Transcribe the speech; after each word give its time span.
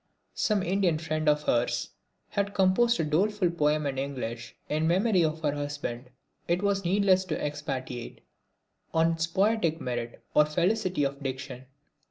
Some 0.33 0.63
Indian 0.63 0.97
friend 0.97 1.29
of 1.29 1.43
hers 1.43 1.91
had 2.29 2.55
composed 2.55 2.99
a 2.99 3.03
doleful 3.03 3.51
poem 3.51 3.85
in 3.85 3.99
English 3.99 4.55
in 4.67 4.87
memory 4.87 5.23
of 5.23 5.43
her 5.43 5.51
husband. 5.51 6.09
It 6.47 6.63
is 6.63 6.83
needless 6.83 7.23
to 7.25 7.39
expatiate 7.39 8.21
on 8.95 9.11
its 9.11 9.27
poetic 9.27 9.79
merit 9.79 10.23
or 10.33 10.45
felicity 10.45 11.03
of 11.03 11.21
diction. 11.21 11.67